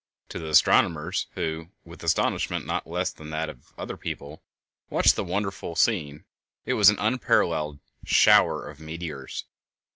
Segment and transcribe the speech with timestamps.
[0.29, 4.41] To the astronomers who, with astonishment not less than that of other people,
[4.89, 6.23] watched the wonderful scene,
[6.65, 9.45] it was an unparalleled "shower of meteors."